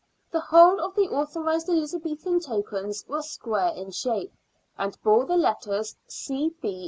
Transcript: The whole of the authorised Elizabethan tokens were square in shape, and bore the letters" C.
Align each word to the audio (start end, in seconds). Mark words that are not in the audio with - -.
The 0.31 0.39
whole 0.39 0.81
of 0.81 0.95
the 0.95 1.07
authorised 1.09 1.69
Elizabethan 1.69 2.39
tokens 2.39 3.05
were 3.07 3.21
square 3.21 3.67
in 3.69 3.91
shape, 3.91 4.33
and 4.75 4.99
bore 5.03 5.25
the 5.25 5.37
letters" 5.37 5.95
C. 6.25 6.55